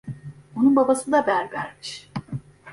[0.55, 2.11] Onun babası da berbermiş.